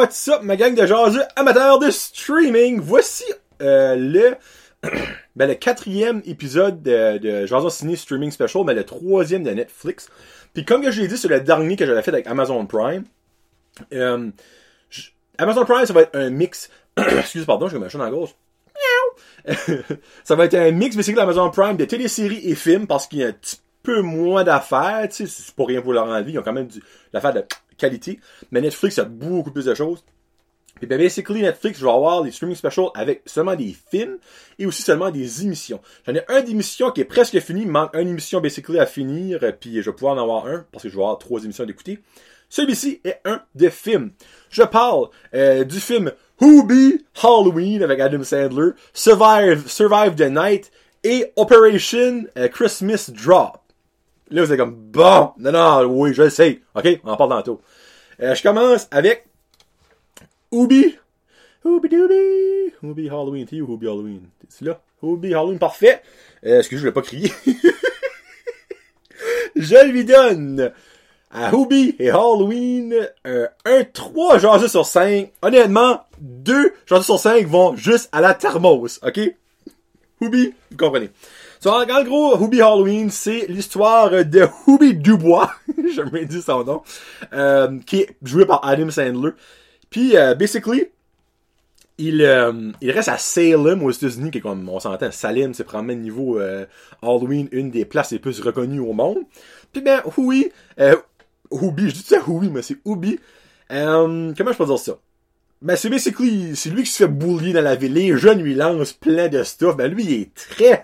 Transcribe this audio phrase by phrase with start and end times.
[0.00, 2.80] what's up, ma gang de jaseux amateurs de streaming?
[2.80, 3.24] Voici
[3.60, 4.34] euh, le
[5.36, 10.08] ben, le quatrième épisode de, de Jason Ciné Streaming Special, mais le troisième de Netflix.
[10.54, 13.04] Puis comme je l'ai dit sur le dernier que j'avais fait avec Amazon Prime,
[13.92, 14.30] euh,
[15.36, 16.70] Amazon Prime, ça va être un mix.
[16.96, 18.34] Excuse, pardon, j'ai dans la gorge.
[18.74, 19.54] Miaou!
[20.24, 23.18] ça va être un mix, c'est que l'Amazon Prime de téléséries et films, parce qu'il
[23.18, 26.32] y a un petit peu moins d'affaires, tu sais, c'est pas rien pour leur envie,
[26.32, 26.68] ils ont quand même
[27.12, 27.44] l'affaire de
[27.80, 28.20] qualité.
[28.50, 30.04] Mais Netflix a beaucoup plus de choses.
[30.76, 34.16] Puis ben, basically, Netflix, je vais avoir les streaming specials avec seulement des films
[34.58, 35.80] et aussi seulement des émissions.
[36.06, 39.40] J'en ai un d'émission qui est presque fini, il manque une émission basically à finir,
[39.60, 41.98] puis je vais pouvoir en avoir un, parce que je vais avoir trois émissions d'écouter.
[42.48, 44.12] Celui-ci est un de films.
[44.48, 50.70] Je parle euh, du film Who Be Halloween avec Adam Sandler, Survive, Survive the Night
[51.04, 53.59] et Operation euh, Christmas Drop.
[54.30, 56.60] Là, vous êtes comme, bon, non, non, oui, je le sais.
[56.76, 57.60] OK, on en parle tantôt.
[58.22, 59.26] Euh, je commence avec
[60.52, 60.96] Ubi.
[61.64, 62.72] Ubi Dooby.
[62.82, 63.46] Ubi Halloween.
[63.46, 64.22] T'es Ubi Halloween?
[64.48, 64.80] T'es là?
[65.02, 66.02] Ubi Halloween, parfait.
[66.46, 67.32] Euh, excusez, je voulais pas crier?
[69.56, 70.72] je lui donne
[71.32, 72.94] à Ubi et Halloween
[73.26, 75.32] euh, un 3 jaseux sur 5.
[75.42, 79.20] Honnêtement, 2 jaseux sur 5 vont juste à la thermos, ok?
[80.20, 81.10] Ubi, vous comprenez.
[81.62, 86.82] So, en, gros, Hubie Halloween, c'est l'histoire de Hubie Dubois, j'ai jamais dit son nom,
[87.34, 89.32] euh, qui est joué par Adam Sandler.
[89.90, 90.86] Puis, euh, basically,
[91.98, 95.64] il, euh, il reste à Salem aux États-Unis, qui est comme, on s'entend, Salem, c'est
[95.64, 96.64] probablement niveau euh,
[97.02, 99.18] Halloween, une des places les plus reconnues au monde.
[99.70, 100.96] Puis ben, Hui, euh,
[101.52, 103.20] Hubi, je dis ça Hui, mais c'est Hubi.
[103.70, 104.98] Euh, comment je peux dire ça?
[105.60, 107.92] Ben, c'est basically, c'est lui qui se fait bullier dans la ville.
[107.92, 109.76] Les jeunes lui lancent plein de stuff.
[109.76, 110.82] Ben, lui, il est très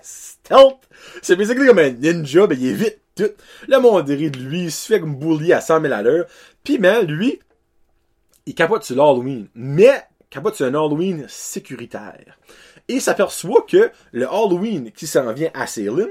[1.22, 3.30] C'est basically comme un ninja, ben, il est vite tout.
[3.66, 6.26] Le monde rit de lui, il se fait comme bullier à 100 000 à l'heure.
[6.62, 7.40] Puis, ben, lui,
[8.46, 9.48] il capote sur l'Halloween.
[9.54, 12.38] Mais, capote sur un Halloween sécuritaire.
[12.88, 16.10] Et s'aperçoit que le Halloween qui s'en vient à Salem,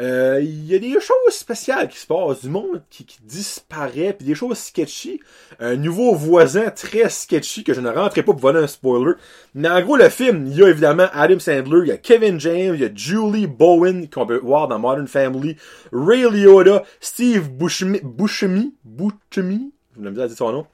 [0.00, 4.14] euh, il y a des choses spéciales qui se passent, du monde qui, qui disparaît,
[4.14, 5.20] puis des choses sketchy.
[5.60, 9.12] Un nouveau voisin très sketchy que je ne rentrerai pas pour voler un spoiler.
[9.54, 12.40] Mais en gros, le film, il y a évidemment Adam Sandler, il y a Kevin
[12.40, 15.56] James, il y a Julie Bowen, qu'on peut voir dans Modern Family,
[15.92, 20.66] Ray Liotta, Steve Buscemi, Buscemi, Buscemi, je me dire son nom,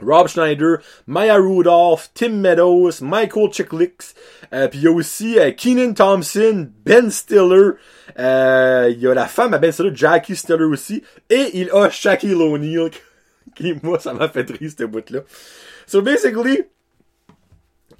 [0.00, 4.14] Rob Schneider, Maya Rudolph, Tim Meadows, Michael Chiklis,
[4.52, 7.72] euh, puis il y a aussi euh, Keenan Thompson, Ben Stiller,
[8.18, 11.90] euh, il y a la femme à Ben Stiller, Jackie Stiller aussi, et il a
[11.90, 12.90] Shaquille O'Neal,
[13.56, 15.20] qui, moi, ça m'a fait rire, cette bout-là.
[15.86, 16.64] So, basically,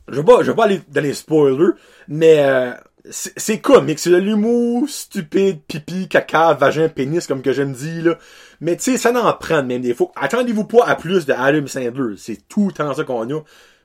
[0.08, 1.72] je vais pas, je vais pas aller dans les spoilers,
[2.06, 2.72] mais euh,
[3.10, 8.18] c'est comique, c'est de l'humour stupide, pipi, caca, vagin, pénis, comme que j'aime dire, là.
[8.60, 10.10] Mais tu sais, ça n'en prend même des fois.
[10.16, 12.16] Attendez-vous pas à plus de Adam Sandler.
[12.16, 13.40] C'est tout le temps ça qu'on a.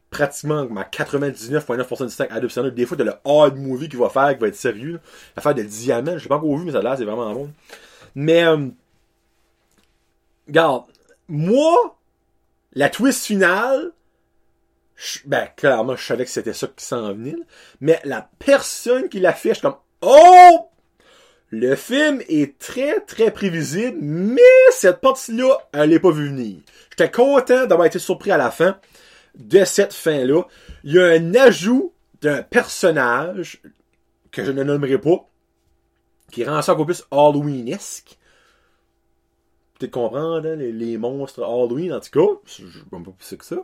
[0.09, 2.71] Pratiquement à 99,9% du temps Adam Sandler.
[2.71, 4.99] Des fois, de le hard movie qu'il va faire, qui va être sérieux.
[5.35, 7.51] L'affaire de diamant, je l'ai pas encore vu, mais ça a l'air, c'est vraiment bon.
[8.15, 8.67] Mais, euh,
[10.47, 10.83] regarde,
[11.27, 11.97] moi,
[12.73, 13.91] la twist finale,
[15.03, 17.35] je- ben, clairement, je savais que c'était ça qui s'en venait,
[17.81, 20.69] mais la personne qui l'a fait, je suis comme, oh!
[21.49, 24.41] Le film est très, très prévisible, mais
[24.71, 26.57] cette partie-là, elle est pas vue venir.
[26.89, 28.79] J'étais content d'avoir été surpris à la fin
[29.35, 30.41] de cette fin-là.
[30.83, 33.61] Il y a un ajout d'un personnage
[34.31, 35.29] que je ne nommerai pas,
[36.31, 38.17] qui rend ça encore plus Halloweenesque.
[39.77, 42.39] Peut-être comprendre, hein, les, les monstres Halloween, en tout cas.
[42.47, 43.57] Je je sais pas plus que ça.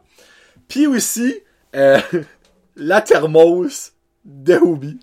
[0.67, 1.39] Puis aussi,
[1.75, 1.99] euh,
[2.75, 3.93] la thermos
[4.25, 4.99] de Hobie.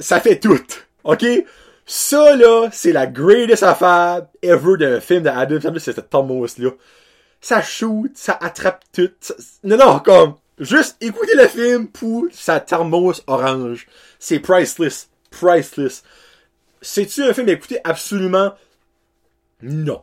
[0.00, 0.60] Ça fait tout.
[1.04, 1.24] OK?
[1.84, 6.70] Ça, là, c'est la greatest affaire ever d'un film de Adam Sandler, c'est cette thermos-là.
[7.40, 9.10] Ça shoot, ça attrape tout.
[9.64, 13.88] Non, non, comme, juste écoutez le film pour sa thermos orange.
[14.20, 15.08] C'est priceless.
[15.30, 16.04] Priceless.
[16.80, 17.80] C'est-tu un film à écouter?
[17.84, 18.52] Absolument
[19.62, 20.02] non.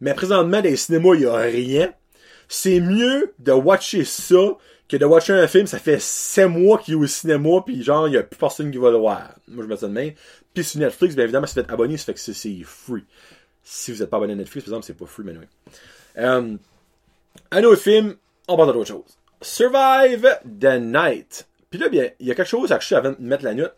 [0.00, 1.92] Mais présentement, dans les cinémas, il y a rien.
[2.48, 4.56] C'est mieux de watcher ça
[4.88, 8.08] que de watcher un film, ça fait 7 mois qu'il est au cinéma, puis genre,
[8.08, 9.34] il y a plus personne qui va le voir.
[9.46, 10.12] Moi, je me dis de même.
[10.54, 13.04] Puis sur Netflix, bien évidemment, si vous êtes abonné, ça fait que c'est- free.
[13.62, 15.44] Si vous n'êtes pas abonné à Netflix, par exemple, c'est pas free, mais oui.
[16.16, 16.56] Euh,
[17.50, 18.16] un autre film,
[18.48, 19.18] on parle d'autre chose.
[19.42, 20.26] Survive
[20.58, 21.46] the Night.
[21.70, 23.74] Puis là, bien, il y a quelque chose à acheter avant de mettre la note.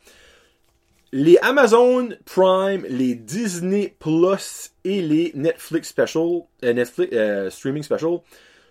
[1.12, 8.18] Les Amazon Prime, les Disney Plus et les Netflix Special, euh, Netflix euh, Streaming Special,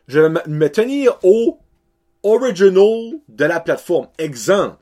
[0.10, 1.60] je vais me- tenir au
[2.24, 4.08] original de la plateforme.
[4.18, 4.76] Exemple,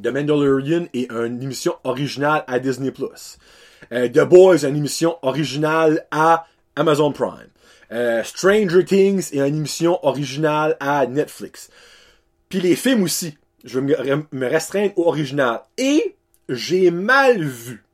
[0.00, 2.92] The Mandalorian est une émission originale à Disney.
[3.92, 6.46] Euh, The Boys, une émission originale à
[6.76, 7.48] Amazon Prime.
[7.92, 11.70] Euh, Stranger Things est une émission originale à Netflix.
[12.48, 13.38] Puis les films aussi.
[13.64, 13.96] Je vais
[14.32, 15.60] me restreindre au original.
[15.78, 16.16] Et
[16.48, 17.84] j'ai mal vu.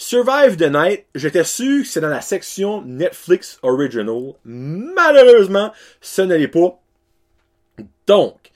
[0.00, 4.34] Survive the Night, j'étais sûr que c'est dans la section Netflix Original.
[4.44, 6.80] Malheureusement, ce ne l'est pas.
[8.06, 8.52] Donc,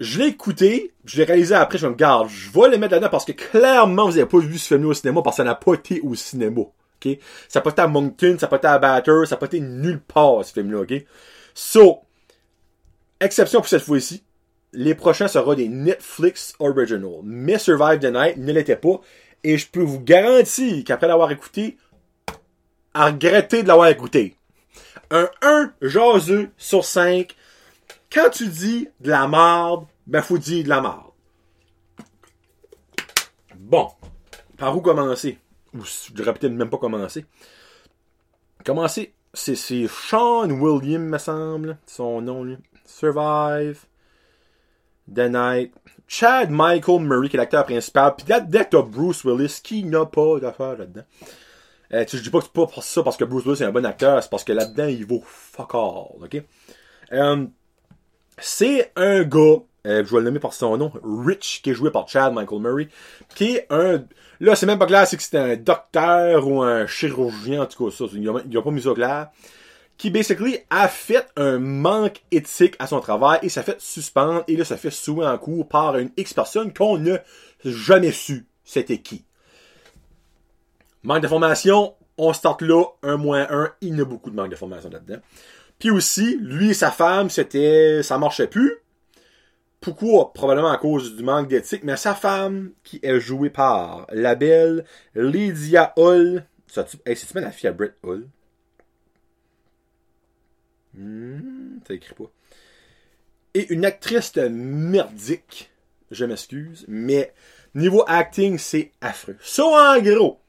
[0.00, 3.08] je l'ai écouté, je l'ai réalisé après, je me garde, je vais le mettre là-dedans
[3.08, 5.54] parce que clairement, vous n'avez pas vu ce film au cinéma parce que ça n'a
[5.54, 6.60] pas été au cinéma.
[6.60, 7.18] ok?
[7.48, 9.46] Ça n'a pas été à Moncton, ça n'a pas été à Batter, ça n'a pas
[9.46, 10.92] été nulle part, ce film-là, ok?
[11.54, 12.00] So,
[13.18, 14.22] exception pour cette fois-ci,
[14.74, 17.20] les prochains seront des Netflix Original.
[17.24, 19.00] Mais Survive the Night ne l'était pas.
[19.44, 21.76] Et je peux vous garantir qu'après l'avoir écouté,
[22.94, 24.36] à regretter de l'avoir écouté.
[25.10, 27.34] Un 1 jaseux sur 5.
[28.12, 31.10] Quand tu dis de la merde, ben faut dire de la merde.
[33.56, 33.88] Bon.
[34.56, 35.38] Par où commencer?
[35.74, 37.24] Ou je devrais peut-être même pas commencer.
[38.64, 39.12] Commencer.
[39.34, 41.78] C'est Sean William, me semble.
[41.86, 42.58] Son nom, lui.
[42.84, 43.80] Survive.
[45.14, 45.74] The Night.
[46.08, 48.14] Chad Michael Murray, qui est l'acteur principal.
[48.16, 51.04] Puis là-dedans, t'as Bruce Willis, qui n'a pas d'affaire là-dedans.
[51.94, 53.72] Euh, je dis pas que c'est pas pour ça parce que Bruce Willis est un
[53.72, 56.42] bon acteur, c'est parce que là-dedans, il vaut fuck all, ok?
[57.12, 57.46] Euh,
[58.38, 59.56] c'est un gars,
[59.86, 62.60] euh, je vais le nommer par son nom, Rich, qui est joué par Chad Michael
[62.60, 62.88] Murray,
[63.34, 64.04] qui est un...
[64.40, 67.96] Là, c'est même pas clair, que c'est un docteur ou un chirurgien, en tout cas,
[67.96, 68.04] ça.
[68.12, 69.28] Il a, a pas mis ça clair
[70.02, 74.56] qui basically a fait un manque éthique à son travail et ça fait suspendre et
[74.56, 77.20] là ça fait souvent en cours par une X personne qu'on n'a
[77.64, 79.24] jamais su c'était qui.
[81.04, 84.50] Manque de formation, on start là, un moins un, il y a beaucoup de manque
[84.50, 85.20] de formation là-dedans.
[85.78, 88.78] Puis aussi, lui et sa femme, c'était, ça marchait plus.
[89.80, 90.32] Pourquoi?
[90.32, 94.84] Probablement à cause du manque d'éthique, mais sa femme, qui est jouée par la belle
[95.14, 98.26] Lydia Hull, ça, hey, c'est-tu la fille à Brett Hull?
[100.94, 102.30] Hmm, ça écrit pas.
[103.54, 105.70] Et une actrice merdique.
[106.10, 107.32] Je m'excuse, mais
[107.74, 109.36] niveau acting, c'est affreux.
[109.40, 110.40] Ça, en gros,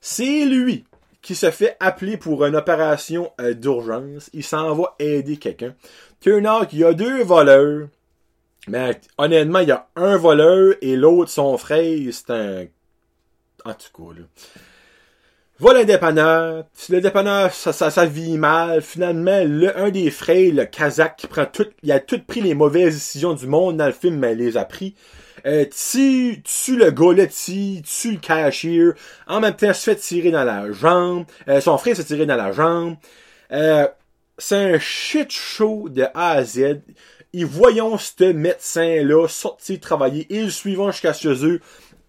[0.00, 0.84] c'est lui
[1.22, 4.28] qui se fait appeler pour une opération euh, d'urgence.
[4.32, 5.74] Il s'en va aider quelqu'un.
[6.20, 7.88] Turn out qu'il y a deux voleurs.
[8.68, 12.66] Mais honnêtement, il y a un voleur et l'autre, son frère, c'est un...
[13.64, 14.26] En tout cas, là.
[15.60, 20.52] Va le dépanneur, le dépanneur, ça, ça, ça vit mal, finalement, le, un des frères,
[20.52, 23.86] le Kazakh, qui prend tout, il a tout pris les mauvaises décisions du monde dans
[23.86, 24.96] le film, mais il les a pris.
[25.46, 28.90] Euh, tu, tu le gars là, tu, tu le cashier,
[29.28, 32.36] en même temps, se fait tirer dans la jambe, euh, son frère se tirer dans
[32.36, 32.96] la jambe.
[33.52, 33.86] Euh,
[34.36, 36.80] c'est un shit show de A à Z.
[37.32, 41.60] Et voyons ce médecin-là sortir travailler, et le suivant jusqu'à chez eux.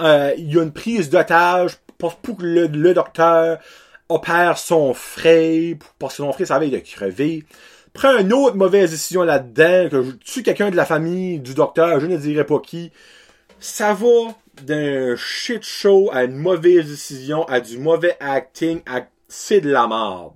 [0.02, 3.60] Euh, il y a une prise d'otage pour, que le, docteur
[4.10, 7.44] opère son frère, parce que son frère savait de crever.
[7.94, 12.00] Prends une autre mauvaise décision là-dedans, que je tue quelqu'un de la famille du docteur,
[12.00, 12.92] je ne dirais pas qui.
[13.60, 19.62] Ça va d'un shit show à une mauvaise décision, à du mauvais acting, à c'est
[19.62, 20.34] de la merde.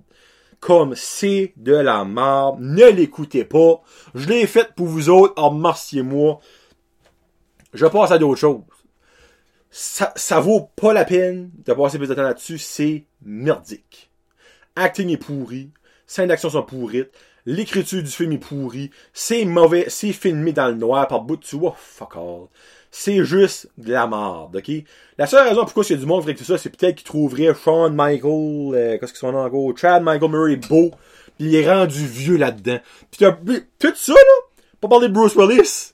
[0.58, 2.58] Comme c'est de la merde.
[2.60, 3.82] Ne l'écoutez pas.
[4.14, 5.40] Je l'ai fait pour vous autres.
[5.42, 6.40] Remerciez-moi.
[7.72, 8.60] Je passe à d'autres choses
[9.70, 14.10] ça, ça vaut pas la peine de passer plus de temps là-dessus, c'est merdique.
[14.76, 15.70] Acting est pourri,
[16.06, 17.10] scènes d'action sont pourrites,
[17.46, 21.42] l'écriture du film est pourrie, c'est mauvais, c'est filmé dans le noir par bout de
[21.42, 22.48] tu vois, fuck all.
[22.90, 24.84] C'est juste de la merde, ok?
[25.16, 27.04] La seule raison pourquoi il y a du monde qui tout ça, c'est peut-être qu'il
[27.04, 30.90] trouverait Sean Michael, euh, qu'est-ce qu'ils sont en gros, Chad Michael Murray beau,
[31.38, 32.80] pis il est rendu vieux là-dedans.
[33.12, 33.24] Pis
[33.78, 35.92] tout ça, là, pas parler de Bruce Willis.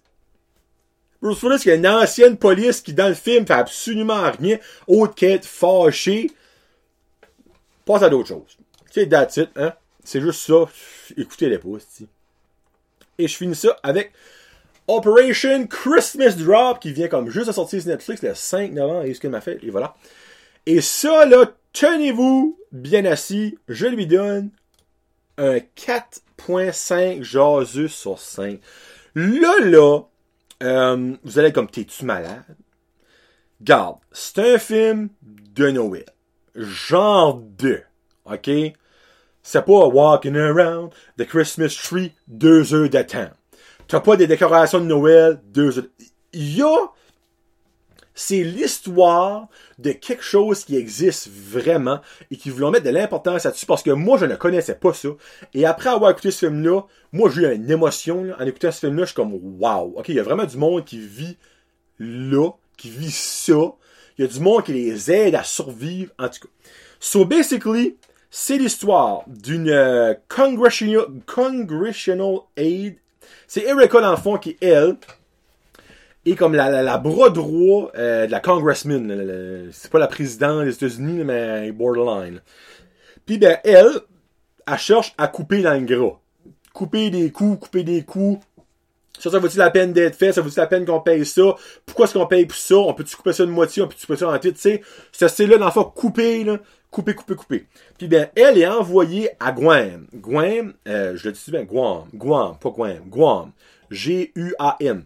[1.26, 5.14] Bruce Willis, qui est une ancienne police qui, dans le film, fait absolument rien autre
[5.16, 6.30] qu'être fâché.
[7.84, 8.56] Passe à d'autres choses.
[8.92, 9.72] C'est that's hein.
[10.04, 10.66] C'est juste ça.
[11.16, 12.02] Écoutez les posts,
[13.18, 14.12] Et je finis ça avec
[14.86, 19.12] Operation Christmas Drop, qui vient comme juste à sortir sur Netflix le 5 novembre, et
[19.12, 19.96] ce qu'elle m'a fait, et voilà.
[20.64, 24.50] Et ça, là, tenez-vous bien assis, je lui donne
[25.38, 28.60] un 4.5 jaseux sur 5.
[29.16, 30.02] Là, là,
[30.62, 32.56] euh, vous allez comme, t'es-tu malade?
[33.60, 36.04] Garde, c'est un film de Noël.
[36.54, 37.82] Genre 2.
[38.26, 38.50] OK?
[39.42, 43.30] C'est pas Walking Around the Christmas Tree deux heures temps.
[43.86, 45.86] T'as pas des décorations de Noël deux heures.
[46.32, 46.64] Il
[48.16, 49.46] c'est l'histoire
[49.78, 53.90] de quelque chose qui existe vraiment et qui voulont mettre de l'importance là-dessus parce que
[53.90, 55.10] moi, je ne connaissais pas ça.
[55.54, 56.80] Et après avoir écouté ce film-là,
[57.12, 59.02] moi, j'ai eu une émotion là, en écoutant ce film-là.
[59.02, 61.36] Je suis comme, wow, ok, il y a vraiment du monde qui vit
[61.98, 63.74] là, qui vit ça.
[64.18, 66.48] Il y a du monde qui les aide à survivre, en tout cas.
[66.98, 67.96] So, basically,
[68.30, 72.96] C'est l'histoire d'une euh, congressional, congressional aide.
[73.46, 74.96] C'est Erica, dans le fond, qui, elle,
[76.32, 79.68] est comme la, la, bras droit euh, de la congressman.
[79.72, 82.40] C'est pas la présidente des États-Unis, mais borderline.
[83.24, 83.90] Puis, ben, elle,
[84.66, 86.18] elle cherche à couper dans le gras.
[86.72, 88.44] Couper des coups, couper des coups.
[89.18, 90.32] Ça, ça vaut-il la peine d'être fait?
[90.32, 91.54] Ça vaut-il la peine qu'on paye ça?
[91.86, 92.76] Pourquoi est-ce qu'on paye pour ça?
[92.76, 93.82] On peut-tu couper ça de moitié?
[93.82, 94.56] On peut-tu couper ça en titre?
[94.56, 96.58] Tu sais, ce style-là, dans le fond, couper, là.
[96.90, 97.66] Couper, couper, couper.
[97.98, 100.06] Puis ben, elle est envoyée à Guam.
[100.14, 102.04] Guam, euh, je le dis bien, Guam.
[102.14, 103.00] Guam, pas Guam.
[103.08, 103.52] Guam.
[103.90, 105.04] G-U-A-M.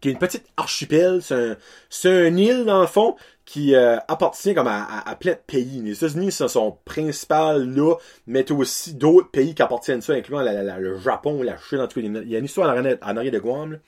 [0.00, 1.20] Qui est une petite archipel.
[1.22, 5.80] C'est un, une île, dans le fond, qui euh, appartient comme à, plein de pays.
[5.82, 7.94] Les États-Unis, c'est son principal là,
[8.26, 11.56] mais aussi d'autres pays qui appartiennent à ça, incluant la- la- la- le Japon, la
[11.56, 12.06] Chine, en tout cas.
[12.06, 13.78] Il y a une histoire en arrière, de Guam.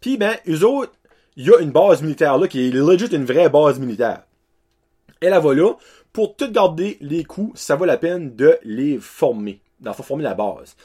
[0.00, 0.92] Puis ben, eux autres,
[1.36, 4.22] il y a une base militaire là, qui est legit une vraie base militaire.
[5.20, 5.72] Elle, elle va là,
[6.12, 9.60] pour tout garder les coups, ça vaut la peine de les former.
[9.80, 10.76] D'en former la base.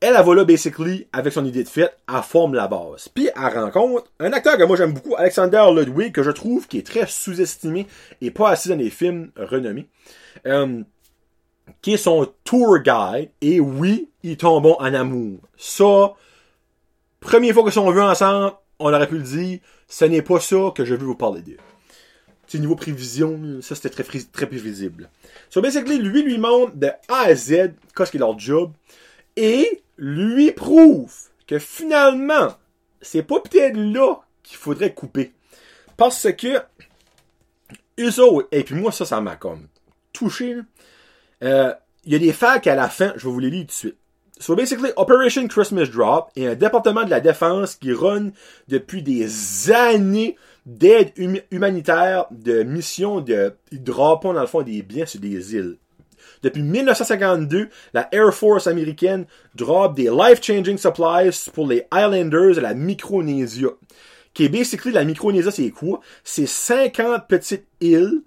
[0.00, 3.08] Elle, elle va là, basically, avec son idée de fête, elle forme la base.
[3.08, 6.78] Puis, elle rencontre un acteur que moi j'aime beaucoup, Alexander Ludwig, que je trouve qui
[6.78, 7.86] est très sous-estimé
[8.20, 9.88] et pas assez dans les films renommés.
[10.46, 10.82] Euh,
[11.82, 13.30] qui est son tour guide.
[13.40, 15.38] Et oui, ils tombent en amour.
[15.56, 16.14] Ça,
[17.20, 20.72] première fois que sont vus ensemble, on aurait pu le dire, ce n'est pas ça
[20.74, 21.56] que je veux vous parler d'eux.
[22.46, 25.10] C'est niveau prévision, ça c'était très, très prévisible.
[25.50, 28.72] So basically, lui lui montre de A à Z qu'est-ce qui est leur job
[29.36, 31.12] et lui prouve
[31.46, 32.54] que finalement,
[33.00, 35.32] c'est pas peut-être là qu'il faudrait couper.
[35.96, 36.60] Parce que
[38.00, 39.66] eux autres, et puis moi ça, ça m'a comme
[40.12, 40.56] touché.
[41.42, 41.74] Euh,
[42.04, 43.72] Il y a des facs à la fin, je vais vous les lire tout de
[43.72, 43.96] suite.
[44.40, 48.30] So basically, Operation Christmas Drop est un département de la défense qui run
[48.68, 54.82] depuis des années d'aide hum- humanitaire, de mission de ils drapent dans le fond des
[54.82, 55.76] biens sur des îles.
[56.42, 62.74] Depuis 1952, la Air Force américaine drop des life-changing supplies pour les Islanders de la
[62.74, 63.68] Micronésia.
[64.34, 66.00] Qui est basically, la Micronésia, c'est quoi?
[66.22, 68.22] C'est 50 petites îles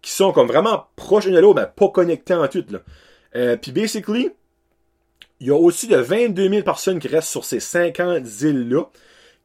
[0.00, 2.64] qui sont comme vraiment proches de l'autre, mais pas connectées en tout.
[3.36, 4.30] Euh, puis basically,
[5.40, 8.84] il y a au-dessus de 22 000 personnes qui restent sur ces 50 îles-là,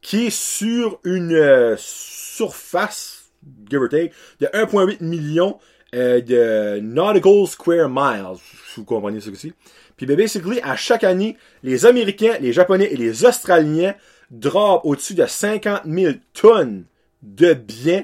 [0.01, 3.31] qui est sur une euh, surface,
[3.69, 5.59] give or take, de 1,8 million
[5.95, 8.37] euh, de nautical square miles.
[8.75, 9.53] Vous comprenez ça aussi.
[9.97, 13.95] Puis ben, basically, à chaque année, les Américains, les Japonais et les Australiens
[14.31, 16.85] drapent au-dessus de 50 000 tonnes
[17.21, 18.03] de biens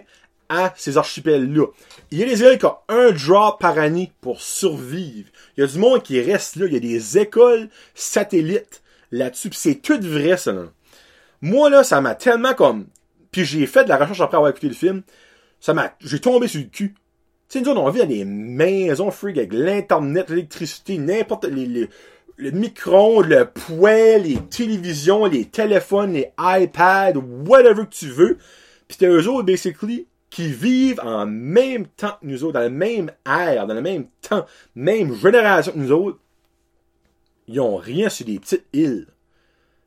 [0.50, 1.68] à ces archipels-là.
[2.12, 5.30] Il y a des îles qui ont un drop par année pour survivre.
[5.56, 6.66] Il y a du monde qui reste là.
[6.68, 9.50] Il y a des écoles satellites là-dessus.
[9.54, 10.52] C'est tout vrai, ça.
[10.52, 10.66] Là.
[11.42, 12.88] Moi, là, ça m'a tellement comme...
[13.32, 15.02] Puis j'ai fait de la recherche après avoir écouté le film.
[15.60, 15.94] Ça m'a...
[16.02, 16.96] J'ai tombé sur le cul.
[17.50, 21.46] Tu sais, nous autres, on vit dans des maisons freak avec l'internet, l'électricité, n'importe...
[21.46, 21.90] Les, les,
[22.38, 28.38] le micro-ondes, le poêle, les télévisions, les téléphones, les iPads, whatever que tu veux.
[28.88, 32.70] Puis t'as eux autres, basically, qui vivent en même temps que nous autres, dans le
[32.70, 36.20] même air, dans le même temps, même génération que nous autres.
[37.48, 39.08] Ils ont rien sur des petites îles.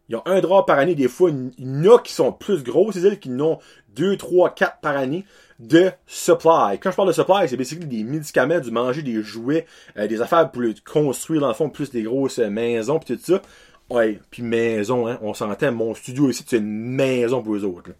[0.08, 0.94] Ils ont un drap par année.
[0.94, 3.58] Des fois, il y en a qui sont plus gros, ces îles qui en ont
[3.94, 5.24] deux, trois, quatre par année
[5.58, 6.78] de supply.
[6.80, 10.20] Quand je parle de supply, c'est basically des médicaments, du manger, des jouets, euh, des
[10.20, 13.42] affaires pour construire dans le fond, plus des grosses maisons, puis tout ça.
[13.90, 17.90] Ouais, puis maison, hein, on s'entend, mon studio ici, c'est une maison pour eux autres.
[17.90, 17.94] là.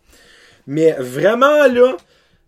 [0.67, 1.97] Mais vraiment, là,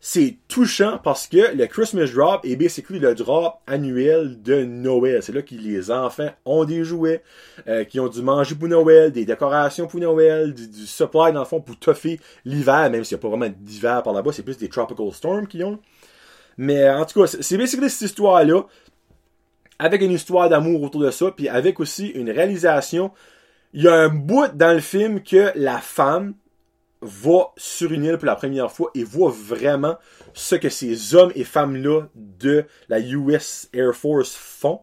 [0.02, 5.22] c'est touchant parce que le Christmas Drop est basically le drop annuel de Noël.
[5.22, 7.22] C'est là que les enfants ont des jouets,
[7.68, 11.44] euh, qui ont du manger pour Noël, des décorations pour Noël, du, supply dans le
[11.44, 14.56] fond pour toffer l'hiver, même s'il n'y a pas vraiment d'hiver par là-bas, c'est plus
[14.56, 15.78] des tropical storms qu'ils ont.
[16.56, 18.62] Mais en tout cas, c'est c'est basically cette histoire-là,
[19.78, 23.12] avec une histoire d'amour autour de ça, puis avec aussi une réalisation.
[23.74, 26.34] Il y a un bout dans le film que la femme,
[27.02, 29.96] va sur une île pour la première fois et voit vraiment
[30.34, 34.80] ce que ces hommes et femmes-là de la US Air Force font.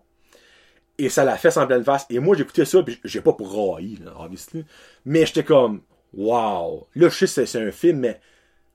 [0.98, 2.08] Et ça la fait en pleine face.
[2.10, 4.66] Et moi, j'écoutais ça, puis j'ai pas braillé, là, obviously.
[5.06, 5.82] Mais j'étais comme,
[6.14, 6.88] wow.
[6.96, 8.20] Là, je sais c'est- un film, mais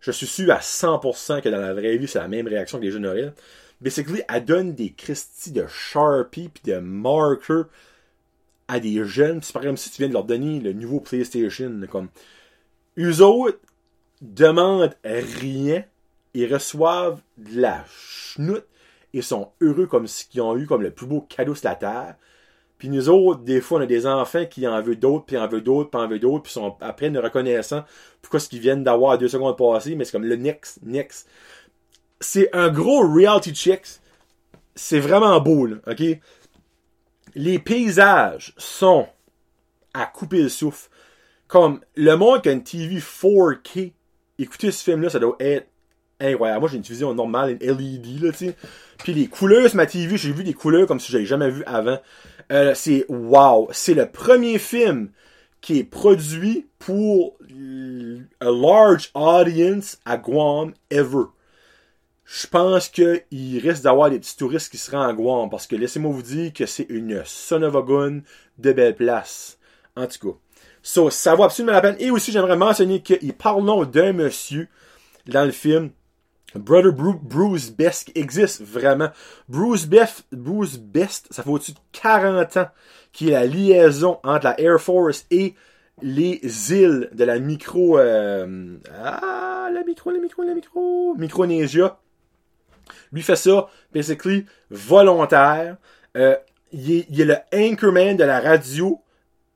[0.00, 2.84] je suis sûr à 100% que dans la vraie vie, c'est la même réaction que
[2.84, 3.32] les jeunes auraient.
[3.80, 7.62] Basically, elle donne des Christie de Sharpie puis de marker
[8.68, 9.42] à des jeunes.
[9.42, 12.08] C'est par exemple si tu viens de leur donner le nouveau PlayStation, comme
[12.98, 13.58] eux autres
[14.20, 15.84] demandent rien
[16.34, 18.66] et reçoivent de la chenoute
[19.12, 22.14] et sont heureux comme s'ils ont eu comme le plus beau cadeau sur la terre.
[22.78, 25.46] Puis nous autres, des fois, on a des enfants qui en veulent d'autres, puis en
[25.46, 27.84] veulent d'autres, puis en veulent d'autres, puis sont à peine reconnaissants
[28.20, 31.28] pourquoi ce qu'ils viennent d'avoir deux secondes passées, mais c'est comme le next, next.
[32.20, 33.86] C'est un gros reality check
[34.74, 36.02] c'est vraiment beau, là, ok?
[37.34, 39.06] Les paysages sont
[39.94, 40.88] à couper le souffle.
[41.52, 43.92] Comme, le monde qui a une TV 4K,
[44.38, 45.66] écoutez ce film-là, ça doit être
[46.18, 46.60] incroyable.
[46.60, 48.56] Moi, j'ai une télévision normale, une LED, là, tu sais.
[48.96, 51.62] Puis les couleurs sur ma TV, j'ai vu des couleurs comme si j'avais jamais vu
[51.66, 52.00] avant.
[52.52, 53.68] Euh, c'est wow.
[53.70, 55.10] C'est le premier film
[55.60, 57.36] qui est produit pour
[58.40, 61.26] a large audience à Guam ever.
[62.24, 66.12] Je pense qu'il risque d'avoir des petits touristes qui seront à Guam parce que laissez-moi
[66.12, 68.20] vous dire que c'est une son of a gun
[68.56, 69.58] de belle place.
[69.96, 70.38] En tout cas.
[70.82, 71.96] So, ça vaut absolument la peine.
[71.98, 74.68] Et aussi, j'aimerais mentionner qu'il parlons d'un monsieur
[75.26, 75.90] dans le film
[76.54, 79.08] Brother Bruce Best existe vraiment.
[79.48, 82.68] Bruce Best, Bruce Best, ça fait au-dessus de 40 ans
[83.12, 85.54] qui est la liaison entre la Air Force et
[86.02, 86.40] les
[86.72, 91.98] îles de la micro euh, ah la micro la micro la micro Micronésia.
[93.12, 95.76] Lui fait ça basically volontaire.
[96.16, 96.36] Euh,
[96.72, 99.00] il, il, est, le anchorman de la radio,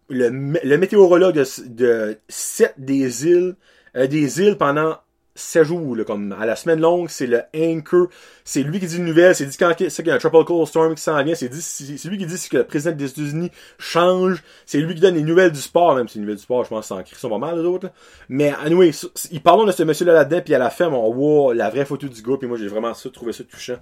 [0.08, 3.56] le, le météorologue de, de 7 des îles
[3.96, 4.98] euh, des îles pendant
[5.34, 8.08] 7 jours, là, comme à la semaine longue, c'est le anchor,
[8.44, 10.94] c'est lui qui dit une nouvelle, c'est dit quand qu'il y a un tropical storm
[10.94, 14.94] qui s'en vient, c'est lui qui dit que le président des États-Unis change, c'est lui
[14.94, 17.16] qui donne les nouvelles du sport, même si les nouvelles du sport, je pense, c'est
[17.16, 17.90] sont pas mal, les autres,
[18.30, 18.92] Mais, anyway,
[19.30, 22.08] il parlons de ce monsieur-là là-dedans, puis à la fin, on voit la vraie photo
[22.08, 23.76] du gars, puis moi, j'ai vraiment ça, trouvé ça touchant.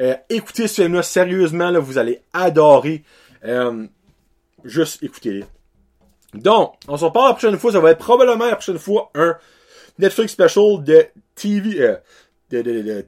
[0.00, 3.04] Euh, écoutez ce film-là, sérieusement, là, vous allez adorer.
[3.44, 3.86] Euh,
[4.64, 5.44] juste écoutez-le.
[6.34, 9.36] Donc, on se reparle la prochaine fois, ça va être probablement la prochaine fois un
[9.98, 11.96] Netflix special de TV, euh,
[12.50, 13.06] de,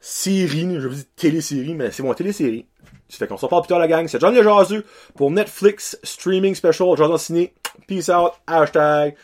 [0.00, 2.66] série, je veux dire télésérie, mais c'est mon télésérie.
[3.08, 4.08] Ça fait qu'on se reparle plus tard la gang.
[4.08, 4.84] C'est Johnny le Jaseux
[5.16, 6.96] pour Netflix Streaming Special.
[6.96, 7.52] Jason Ciné.
[7.86, 8.32] Peace out.
[8.46, 9.14] Hashtag.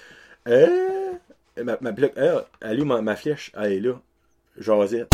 [0.46, 1.12] Euh,
[1.64, 3.50] ma, ma, euh, elle est où ma, flèche?
[3.58, 3.94] Elle est là.
[4.58, 5.08] Jasette.